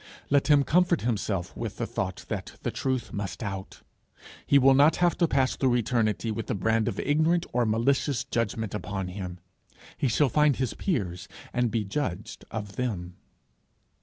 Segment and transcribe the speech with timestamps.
[0.31, 3.83] Let him comfort himself with the thought that the truth must out.
[4.47, 8.23] He will not have to pass through eternity with the brand of ignorant or malicious
[8.23, 9.37] judgment upon him.
[9.99, 13.13] He shall find his peers and be judged of them.